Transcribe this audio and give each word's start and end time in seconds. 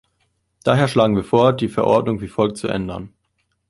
Daher 0.63 0.87
schlagen 0.87 1.15
wir 1.15 1.23
vor, 1.23 1.53
die 1.53 1.67
Verordnung 1.69 2.21
wie 2.21 2.27
folgt 2.27 2.57
zu 2.57 2.67
ändern. 2.67 3.13